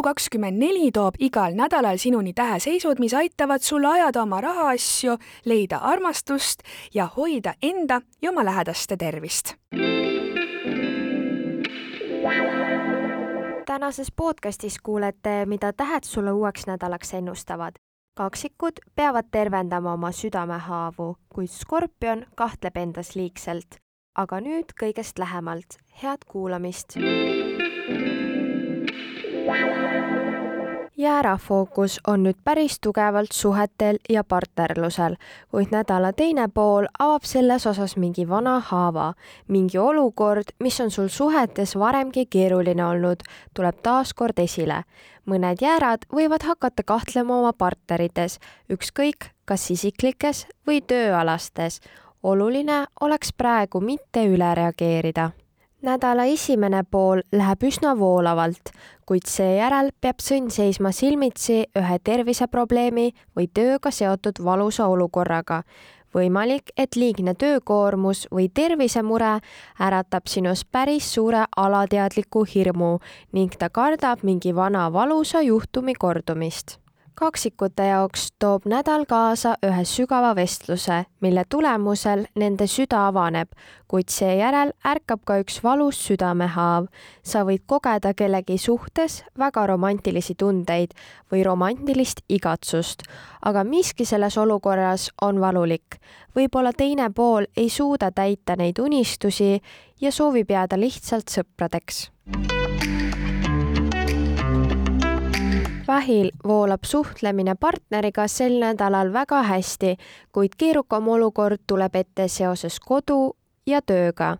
[0.00, 6.62] Elu24 toob igal nädalal sinuni täheseisud, mis aitavad sul ajada oma rahaasju, leida armastust
[6.94, 9.54] ja hoida enda ja oma lähedaste tervist.
[13.66, 17.72] tänases podcastis kuulete, mida tähed sulle uueks nädalaks ennustavad.
[18.14, 23.76] kaksikud peavad tervendama oma südamehaavu, kuid skorpion kahtleb endas liigselt.
[24.14, 26.96] aga nüüd kõigest lähemalt, head kuulamist
[31.00, 35.16] jäära fookus on nüüd päris tugevalt suhetel ja partnerlusel,
[35.50, 39.14] kuid nädala teine pool avab selles osas mingi vana haava.
[39.48, 43.22] mingi olukord, mis on sul suhetes varemgi keeruline olnud,
[43.54, 44.84] tuleb taas kord esile.
[45.26, 51.80] mõned jäärad võivad hakata kahtlema oma partnerites, ükskõik kas isiklikes või tööalastes.
[52.22, 55.30] oluline oleks praegu mitte üle reageerida
[55.82, 58.72] nädala esimene pool läheb üsna voolavalt,
[59.08, 65.62] kuid seejärel peab sõnn seisma silmitsi ühe terviseprobleemi või tööga seotud valusa olukorraga.
[66.14, 69.38] võimalik, et liigne töökoormus või tervisemure
[69.78, 72.98] äratab sinus päris suure alateadliku hirmu
[73.32, 76.79] ning ta kardab mingi vana valusa juhtumi kordumist
[77.14, 83.50] kaksikute jaoks toob nädal kaasa ühe sügava vestluse, mille tulemusel nende süda avaneb,
[83.88, 86.86] kuid seejärel ärkab ka üks valus südamehaav.
[87.22, 90.94] sa võid kogeda kellegi suhtes väga romantilisi tundeid
[91.32, 93.02] või romantilist igatsust,
[93.42, 96.00] aga miski selles olukorras on valulik.
[96.36, 99.60] võib-olla teine pool ei suuda täita neid unistusi
[100.00, 102.08] ja soovib jääda lihtsalt sõpradeks
[105.90, 109.96] vähil voolab suhtlemine partneriga sel nädalal väga hästi,
[110.32, 113.32] kuid keerukam olukord tuleb ette seoses kodu
[113.66, 114.36] ja tööga.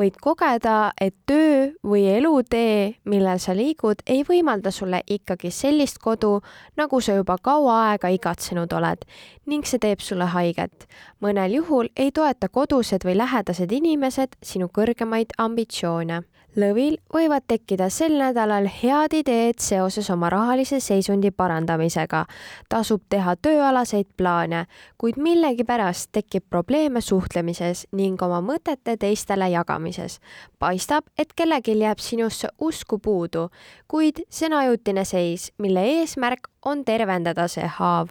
[0.00, 6.38] võid kogeda, et töö või elutee, millel sa liigud, ei võimalda sulle ikkagi sellist kodu,
[6.80, 9.04] nagu sa juba kaua aega igatsenud oled
[9.44, 10.88] ning see teeb sulle haiget.
[11.20, 16.22] mõnel juhul ei toeta kodused või lähedased inimesed sinu kõrgemaid ambitsioone
[16.56, 22.24] lõvil võivad tekkida sel nädalal head ideed seoses oma rahalise seisundi parandamisega.
[22.68, 24.66] tasub teha tööalaseid plaane,
[24.98, 30.20] kuid millegipärast tekib probleeme suhtlemises ning oma mõtete teistele jagamises.
[30.58, 33.50] paistab, et kellelgi jääb sinusse usku puudu,
[33.88, 38.08] kuid see on ajutine seis, mille eesmärk on tervendada see haav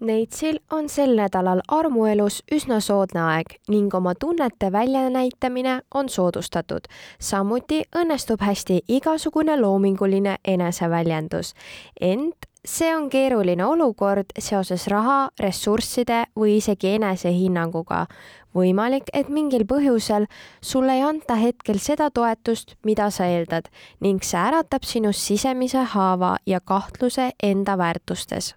[0.00, 6.88] Neitsil on sel nädalal armuelus üsna soodne aeg ning oma tunnete väljanäitamine on soodustatud.
[7.20, 11.54] samuti õnnestub hästi igasugune loominguline eneseväljendus.
[12.00, 18.06] ent see on keeruline olukord seoses raha, ressursside või isegi enesehinnanguga.
[18.54, 20.26] võimalik, et mingil põhjusel
[20.60, 23.68] sulle ei anta hetkel seda toetust, mida sa eeldad
[24.00, 28.54] ning see äratab sinus sisemise haava ja kahtluse enda väärtustes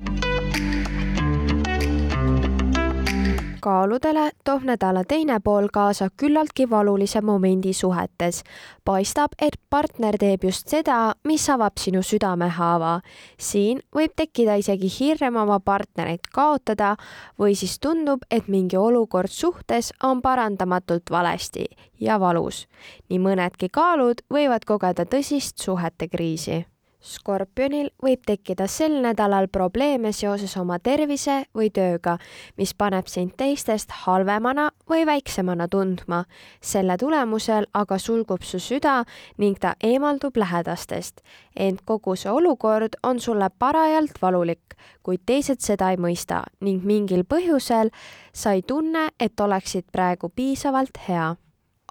[3.64, 8.44] kaaludele toob nädala teine pool kaasa küllaltki valulise momendi suhetes.
[8.86, 13.00] paistab, et partner teeb just seda, mis avab sinu südamehaava.
[13.40, 16.96] siin võib tekkida isegi hirm oma partnerit kaotada
[17.40, 21.66] või siis tundub, et mingi olukord suhtes on parandamatult valesti
[22.00, 22.68] ja valus.
[23.10, 26.66] nii mõnedki kaalud võivad kogeda tõsist suhete kriisi
[27.04, 32.18] skorpionil võib tekkida sel nädalal probleeme seoses oma tervise või tööga,
[32.58, 36.24] mis paneb sind teistest halvemana või väiksemana tundma.
[36.62, 39.04] selle tulemusel aga sulgub su süda
[39.38, 41.22] ning ta eemaldub lähedastest.
[41.56, 47.24] ent kogu see olukord on sulle parajalt valulik, kuid teised seda ei mõista ning mingil
[47.24, 47.90] põhjusel
[48.34, 51.36] sa ei tunne, et oleksid praegu piisavalt hea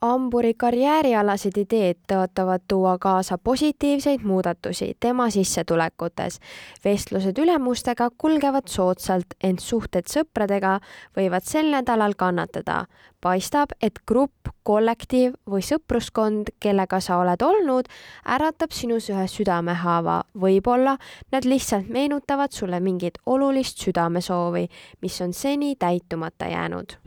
[0.02, 6.40] hamburi karjäärialased ideed tõotavad tuua kaasa positiivseid muudatusi tema sissetulekutes.
[6.84, 10.80] vestlused ülemustega kulgevad soodsalt, ent suhted sõpradega
[11.16, 12.86] võivad sel nädalal kannatada.
[13.20, 17.86] paistab, et grupp, kollektiiv või sõpruskond, kellega sa oled olnud,
[18.26, 20.22] äratab sinus ühe südamehaava.
[20.34, 20.98] võib-olla
[21.32, 24.68] nad lihtsalt meenutavad sulle mingit olulist südamesoovi,
[25.02, 26.98] mis on seni täitumata jäänud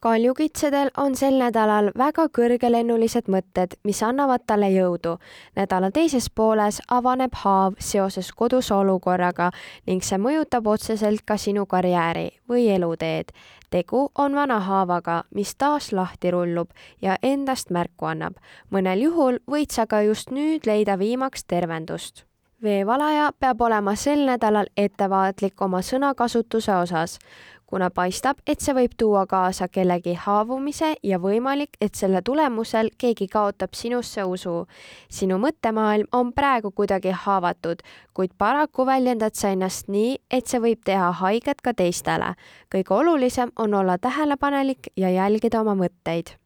[0.00, 5.18] kaljukitsedel on sel nädalal väga kõrgelennulised mõtted, mis annavad talle jõudu.
[5.56, 9.50] nädala teises pooles avaneb haav seoses koduse olukorraga
[9.86, 13.32] ning see mõjutab otseselt ka sinu karjääri või eluteed.
[13.70, 16.70] tegu on vana haavaga, mis taas lahti rullub
[17.02, 18.34] ja endast märku annab.
[18.70, 22.24] mõnel juhul võid sa ka just nüüd leida viimaks tervendust
[22.62, 27.18] veevalaja peab olema sel nädalal ettevaatlik oma sõnakasutuse osas
[27.70, 33.28] kuna paistab, et see võib tuua kaasa kellegi haavumise ja võimalik, et selle tulemusel keegi
[33.30, 34.66] kaotab sinusse usu.
[35.08, 37.82] sinu mõttemaailm on praegu kuidagi haavatud,
[38.14, 42.34] kuid paraku väljendad sa ennast nii, et see võib teha haiget ka teistele.
[42.74, 46.36] kõige olulisem on olla tähelepanelik ja jälgida oma mõtteid.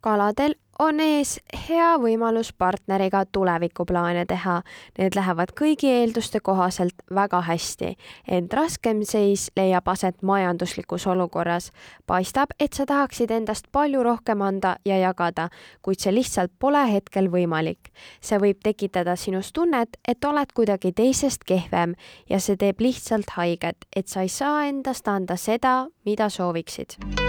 [0.00, 1.38] kaladel on ees
[1.68, 4.60] hea võimalus partneriga tulevikuplaane teha.
[4.98, 7.94] Need lähevad kõigi eelduste kohaselt väga hästi,
[8.28, 11.72] ent raskem seis leiab aset majanduslikus olukorras.
[12.06, 15.48] paistab, et sa tahaksid endast palju rohkem anda ja jagada,
[15.82, 17.90] kuid see lihtsalt pole hetkel võimalik.
[18.20, 21.94] see võib tekitada sinus tunnet, et oled kuidagi teisest kehvem
[22.28, 27.27] ja see teeb lihtsalt haiget, et sa ei saa endast anda seda, mida sooviksid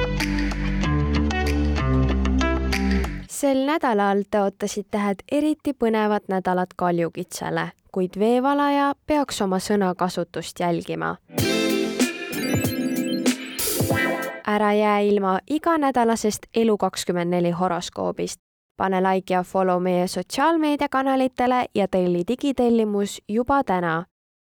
[3.39, 11.15] sel nädalal tõotasid tähed eriti põnevat nädalat kaljukitsele, kuid veevalaja peaks oma sõnakasutust jälgima.
[14.47, 18.41] ära jää ilma iganädalasest Elu24 horoskoobist.
[18.77, 24.05] pane like ja follow meie sotsiaalmeediakanalitele ja telli digitellimus juba täna.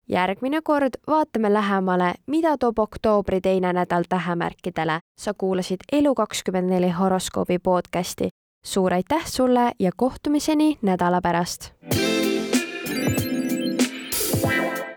[0.07, 4.99] järgmine kord vaatame lähemale, mida toob oktoobri teine nädal tähemärkidele.
[5.19, 8.29] sa kuulasid Elu24 horoskoobi podcasti
[8.65, 11.71] suur aitäh sulle ja kohtumiseni nädala pärast